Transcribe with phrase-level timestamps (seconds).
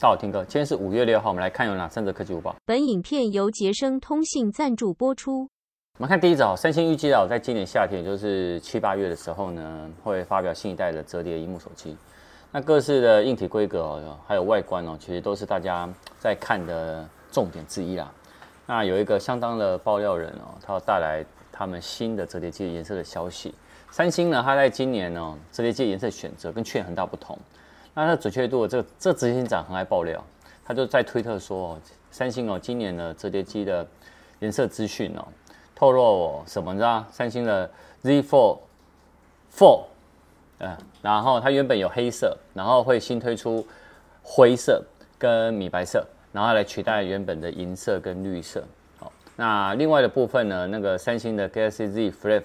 [0.00, 2.56] 大家好，听哥，今天是五月六号，我们来看有哪三则科技午报。
[2.64, 5.46] 本影片由杰生通信赞助播出。
[5.98, 11.94] 我们看第一则，三星预计到，在今年夏天，也就是七八月的时候呢，会发表新一代的折叠萤幕手机。
[12.50, 15.86] 那各式的硬体规格哦，还有外观哦，其实都是大家
[16.18, 18.10] 在看的重点之一啦。
[18.64, 21.22] 那有一个相当的爆料人哦，他要带来
[21.52, 23.54] 他们新的折叠机颜色的消息。
[23.90, 27.38] 三星呢，它在今年呢，折叠机颜色选择跟去年很大不同。
[27.94, 30.24] 那它准确度，这这执行长很爱爆料，
[30.64, 31.78] 他就在推特说，
[32.10, 33.86] 三星哦，今年的折叠机的
[34.38, 35.26] 颜色资讯哦，
[35.74, 36.72] 透露哦什么？
[36.72, 37.04] 你知道？
[37.10, 37.70] 三星的
[38.02, 38.58] Z Fold
[39.52, 39.84] Four，
[40.58, 43.66] 嗯，然后它原本有黑色，然后会新推出
[44.22, 44.82] 灰色
[45.18, 48.62] 跟米白色，然后来取代原本的银色跟绿色。
[49.36, 52.42] 那另外的部分呢，那个三星的 Galaxy Z Flip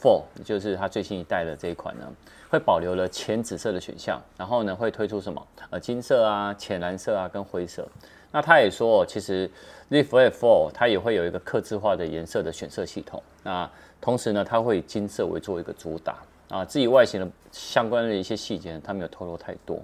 [0.00, 2.04] Fold，就是它最新一代的这一款呢。
[2.50, 5.46] 会保留了浅紫色的选项，然后呢，会推出什么？
[5.68, 7.86] 呃，金色啊、浅蓝色啊跟灰色。
[8.32, 9.46] 那他也说，其实
[9.90, 13.22] Z Flip 4它也会有一个客制化的颜色的选色系统。
[13.42, 16.16] 那同时呢，它会以金色为做一个主打
[16.48, 16.64] 啊。
[16.64, 19.78] 至于外形的相关的一些细节，它没有透露太多。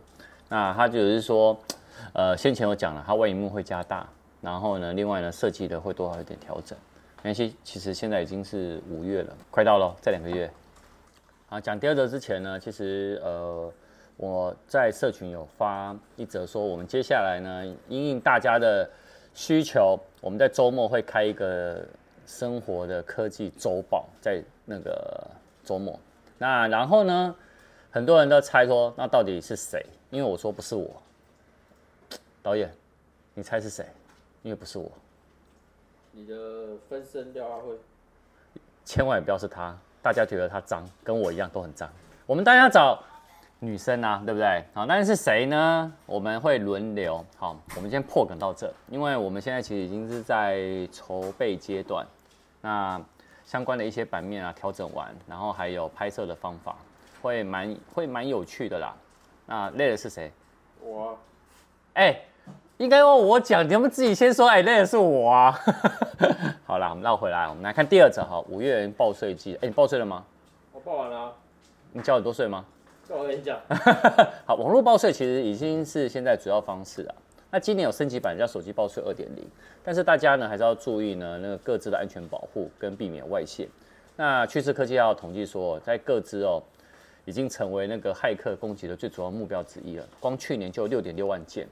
[0.48, 1.54] 那他就是说，
[2.14, 4.08] 呃，先前有讲了，它外萤幕会加大，
[4.44, 6.76] 然后呢，另外呢，设计的会多少有点调整。
[7.22, 10.50] 没关系，其实现在已经是五月了，快到了，再两个月。
[11.48, 13.72] 啊，讲第二则之前呢，其实呃，
[14.18, 18.86] 我在社群有发一则说，我们接下来呢，因应大家的
[19.32, 21.82] 需求，我们在周末会开一个
[22.26, 25.26] 生活的科技周报，在那个
[25.64, 25.98] 周末。
[26.36, 27.34] 那然后呢，
[27.90, 29.82] 很多人都猜说，那到底是谁？
[30.10, 30.90] 因为我说不是我，
[32.42, 32.70] 导演，
[33.32, 33.86] 你猜是谁？
[34.44, 34.88] 因为不是我。
[36.12, 37.76] 你的分身廖阿辉，
[38.84, 39.76] 千万也不要是他。
[40.02, 41.90] 大家觉得他脏，跟我一样都很脏。
[42.26, 43.02] 我们当然要找
[43.58, 44.62] 女生啊，对不对？
[44.74, 45.90] 好，那是谁呢？
[46.04, 47.24] 我们会轮流。
[47.38, 52.06] 好，我们先破梗到这，因为我们现在其实已经是在筹备阶段。
[52.60, 53.00] 那
[53.46, 56.76] 相关的一些版面啊，调整完，然后还有拍摄的方法，
[57.22, 58.94] 会蛮会蛮有趣的啦。
[59.46, 60.30] 那累的是谁？
[60.82, 61.18] 我。
[61.94, 62.24] 哎、欸。
[62.84, 64.46] 应该要我讲，你们自己先说。
[64.46, 65.58] 哎、欸，那也是我啊。
[66.66, 68.38] 好啦，我们绕回来，我们来看第二则哈。
[68.48, 70.22] 五月报税季，哎、欸，你报税了吗？
[70.70, 71.32] 我报完了、啊。
[71.92, 72.62] 你交很多税吗？
[73.08, 73.58] 那我跟你讲。
[74.44, 77.14] 好，网络报税其实已经是现在主要方式了。
[77.50, 79.42] 那今年有升级版叫手机报税二点零，
[79.82, 83.66] 但是大家呢还是要注意呢那个各自的安全保护跟避免外泄。
[84.16, 86.62] 那趋势科技要统计说，在各自哦，
[87.24, 90.04] 已经成为那个骇客攻击的最主要目标之一了。
[90.20, 91.66] 光去年就六点六万件。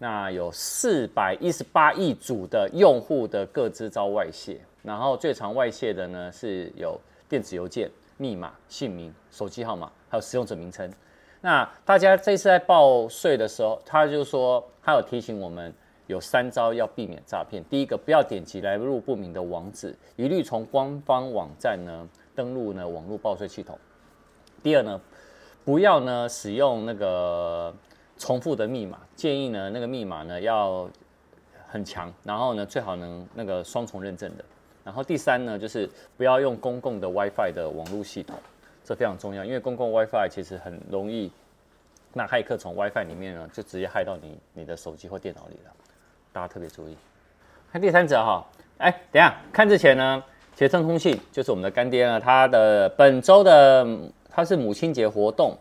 [0.00, 6.96] 那有四百一十八亿组的用户的各资遭外泄，然后最常外泄的呢是有
[7.28, 10.88] 电子邮件、密码、姓名、手机号码，还有使用者名称。
[11.40, 15.74] 那大家这次在报税的时候，他就说他有提醒我们
[16.06, 17.60] 有三招要避免诈骗。
[17.64, 23.76] 第一个，不要点击来路不明的网址，一律从官方网站呢登录呢网络报税系统。
[24.62, 25.00] 第二呢，
[25.64, 27.74] 不要呢使用那个。
[28.18, 30.88] 重复的密码，建议呢那个密码呢要
[31.68, 34.44] 很强，然后呢最好能那个双重认证的。
[34.84, 38.36] 然后第三呢就是不要用公共的 WiFi 的网络系统，
[38.84, 41.30] 这非常重要，因为公共 WiFi 其实很容易，
[42.12, 45.72] 那骇客从 WiFi 里面呢就直接害到你你的手机或电脑里了，
[46.32, 46.96] 大家特别注意。
[47.70, 48.44] 看第三则哈，
[48.78, 50.24] 哎，等下看之前呢，
[50.54, 53.86] 捷成通信就是我们的干爹呢，他的本周的
[54.30, 55.56] 他是母亲节活动。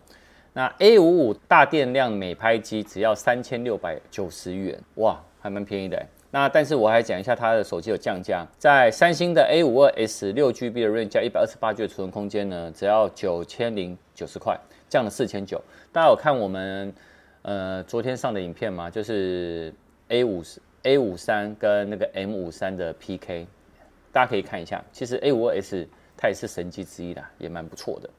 [0.53, 6.03] 那 A 五五大电量美拍机只要三千六百九十元，哇，还蛮便宜的。
[6.29, 14.59] 那但是我还讲一下它的手机有降价，在三星的 A 五二 S 六 GB 的 RAM 加一百二十八 G 的储存空间呢，只要九千零九十块，
[14.89, 15.61] 降了四千九。
[15.91, 16.93] 大家有看我们
[17.43, 18.89] 呃昨天上的影片吗？
[18.89, 19.73] 就是
[20.09, 23.47] A 五十 A 五三跟那个 M 五三的 PK，
[24.11, 24.83] 大家可以看一下。
[24.91, 25.87] 其实 A 五二 S
[26.17, 28.09] 它也是神机之一啦，也蛮不错的。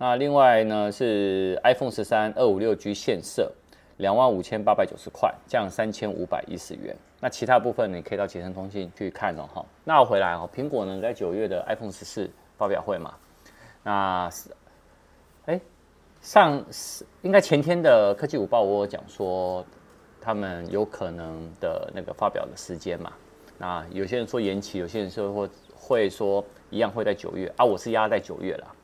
[0.00, 3.52] 那另外呢是 iPhone 十三二五六 G 限色，
[3.96, 6.96] 两万五千八百九十块，降三千五百一十元。
[7.20, 9.66] 那其他部分你可以到捷成通信去看哦哈。
[9.82, 13.12] 那我回来哦，苹果呢在九月的 iPhone 十四发表会嘛，
[13.82, 14.50] 那是
[15.46, 15.60] 哎
[16.20, 16.64] 上
[17.22, 19.66] 应该前天的科技午报我讲说
[20.20, 23.12] 他们有可能的那个发表的时间嘛。
[23.58, 28.74] 那有些人说延期，有些人说会会说一样会在九月啊，我是压在九月了。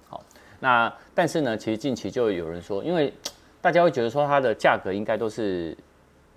[0.64, 3.12] 那但是呢，其实近期就有人说，因为
[3.61, 5.76] 大家会觉得说它的价格应该都是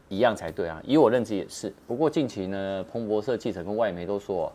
[0.09, 0.81] 一样才对啊。
[0.83, 1.74] 以我认知也是。
[1.88, 4.51] 不过近期呢，彭博社记者跟外媒都说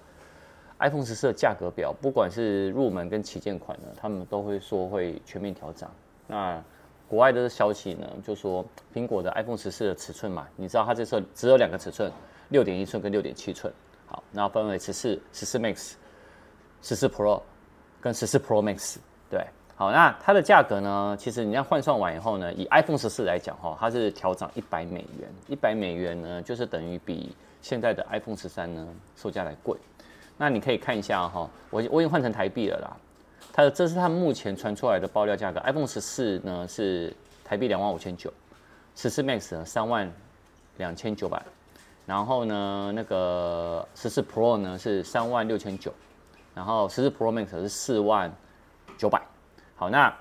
[0.79, 5.91] ，iPhone 十四的价格表，不管是入门跟旗舰款呢，他们都会说会全面调涨。
[6.27, 6.63] 那
[7.09, 12.13] 国外的消息呢，就说苹果的 iPhone 十四的尺寸嘛，你知道它这次只有两个尺寸，
[12.51, 13.73] 六点一寸跟六点七寸，
[14.05, 15.95] 好，那分为十四、十四 Max、
[16.83, 17.41] 十四 Pro
[18.03, 18.97] 跟十四 Pro Max，
[19.31, 19.47] 对，
[19.83, 28.87] 好，那它的价格呢，其实你要换算完以后呢，以 iPhone 十四来讲哈，它是调涨一百美元，一百美元呢，就是等于比现在的 iPhone 十三呢
[29.17, 29.77] 售价来贵。
[30.39, 32.97] 那你可以看一下哈，我我已经换成台币了啦。
[33.53, 37.13] 它的这是它目前传出来的爆料价格，iPhone 十四呢是
[37.45, 38.33] 台币两万五千九，
[38.95, 40.09] 十四 Max 呢三万
[40.77, 41.43] 两千九百，
[42.07, 45.93] 然后呢那个十四 Pro 呢是三万六千九，
[46.55, 48.33] 然后十四 Pro Max 是四万
[48.97, 49.21] 九百。
[49.83, 50.17] 好，那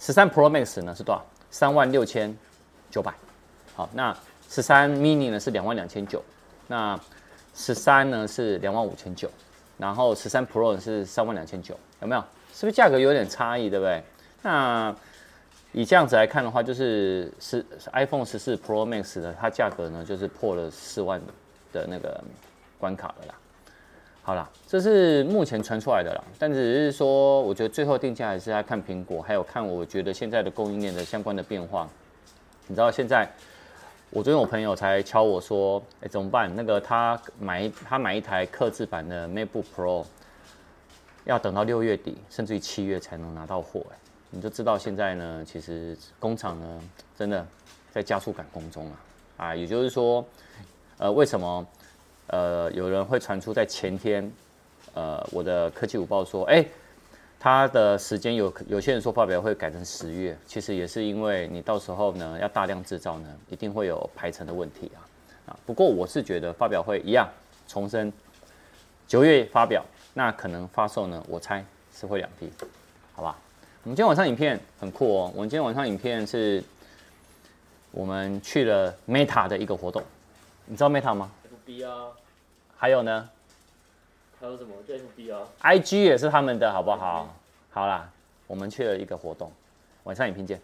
[0.00, 1.24] 十三 Pro Max 呢是多少？
[1.48, 2.36] 三万六千
[2.90, 3.14] 九百。
[3.76, 4.12] 好，那
[4.50, 6.20] 十三 Mini 呢是两万两千九，
[6.66, 6.98] 那
[7.54, 9.30] 十三呢是两万五千九，
[9.78, 12.24] 然后十三 Pro 是三万两千九，有没有？
[12.52, 14.02] 是不是价格有点差异，对不对？
[14.42, 14.92] 那
[15.70, 21.22] 以这样子来看的话，就是是 iPhone 十四 Pro Max 的，它价格呢就是破了四万
[21.72, 22.20] 的那个
[22.80, 23.34] 关卡了啦。
[24.26, 31.88] 好啦，这是目前传出来的啦，但只是说，我觉得最后定价还是要看苹果，还有看我觉得现在的供应链的相关的变化。
[32.66, 33.30] 你知道现在，
[34.10, 36.52] 我昨天我朋友才敲我说，哎，怎么办？
[36.56, 40.04] 那个他买他买一台刻字版的 MacBook Pro。
[41.26, 43.96] 要等到六月底，甚至于七月才能拿到货，哎，
[44.30, 46.80] 你就知道现在呢，其实工厂呢，
[47.16, 47.46] 真的
[47.92, 48.98] 在加速赶工中啊，
[49.36, 50.26] 啊，也就是说，
[50.98, 51.64] 呃，为什么，
[52.28, 54.30] 呃，有人会传出在前天，
[54.94, 56.64] 呃，我的科技午报说，哎，
[57.38, 64.98] 他的时间有有些人说发表会改成十月，其实也是因为你到时候呢要大量制造呢，一定会有排程的问题啊，
[65.50, 67.28] 啊，不过我是觉得发表会一样，
[67.68, 68.12] 重申，
[69.06, 69.84] 九月发表。
[70.18, 71.22] 那可能发售呢？
[71.28, 71.62] 我猜
[71.94, 72.50] 是会两批，
[73.14, 73.36] 好吧？
[73.82, 75.30] 我们今天晚上影片很酷哦。
[75.34, 76.64] 我们今天晚上影片是，
[77.90, 80.02] 我们去了 Meta 的一个活动，
[80.64, 81.30] 你知道 Meta 吗
[81.66, 82.12] ？FB 啊。
[82.76, 83.28] 还有呢？
[84.38, 84.74] 还有什么？
[84.86, 85.48] 就 FB 啊。
[85.62, 87.34] IG 也是他们的，好不好？
[87.70, 88.10] 好啦，
[88.46, 89.50] 我们去了一个活动，
[90.04, 90.60] 晚上影片见。